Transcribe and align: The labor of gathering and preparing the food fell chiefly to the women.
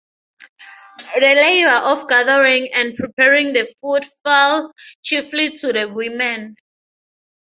The 1.13 1.21
labor 1.21 1.85
of 1.85 2.07
gathering 2.09 2.69
and 2.73 2.95
preparing 2.97 3.53
the 3.53 3.71
food 3.79 4.03
fell 4.25 4.73
chiefly 5.03 5.51
to 5.57 5.71
the 5.73 5.87
women. 5.89 6.55